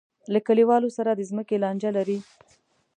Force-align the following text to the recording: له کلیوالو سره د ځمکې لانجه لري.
له 0.33 0.39
کلیوالو 0.47 0.89
سره 0.97 1.11
د 1.13 1.21
ځمکې 1.29 1.55
لانجه 1.63 1.89
لري. 1.97 2.17